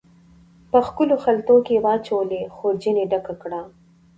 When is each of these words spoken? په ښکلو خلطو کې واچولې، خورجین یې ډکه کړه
په 0.71 0.77
ښکلو 0.87 1.15
خلطو 1.25 1.55
کې 1.67 1.75
واچولې، 1.85 2.41
خورجین 2.55 2.95
یې 3.01 3.05
ډکه 3.11 3.33
کړه 3.41 3.61